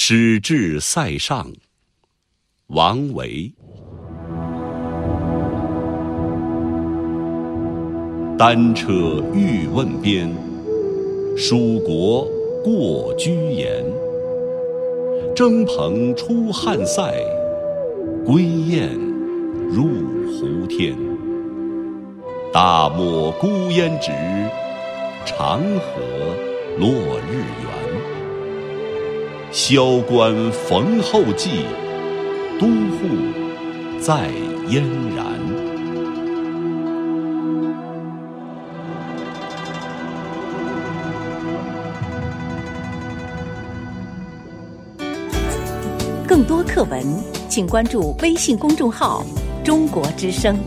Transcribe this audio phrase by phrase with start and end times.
[0.00, 1.50] 始至塞上，
[2.68, 3.52] 王维。
[8.38, 8.92] 单车
[9.34, 10.32] 欲问边，
[11.36, 12.28] 属国
[12.62, 13.84] 过居延。
[15.34, 17.12] 征蓬出汉塞，
[18.24, 18.96] 归雁
[19.68, 19.88] 入
[20.30, 20.96] 胡天。
[22.52, 24.12] 大漠孤烟直，
[25.26, 26.00] 长河
[26.78, 26.88] 落
[27.28, 27.77] 日圆。
[29.50, 31.64] 萧关逢候骑，
[32.60, 33.08] 都护
[33.98, 34.28] 在
[34.68, 34.84] 燕
[35.16, 35.24] 然。
[46.26, 47.02] 更多课文，
[47.48, 49.24] 请关注微信公众号
[49.64, 50.58] “中国之声”。